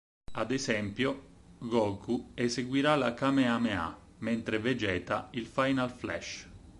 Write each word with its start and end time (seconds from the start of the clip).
Ad 0.41 0.49
esempio, 0.51 1.11
Goku 1.73 2.15
eseguirà 2.33 2.95
la 2.97 3.13
Kamehameha, 3.13 3.85
mentre 4.21 4.57
Vegeta 4.57 5.27
il 5.33 5.45
Final 5.45 5.91
Flash. 5.91 6.47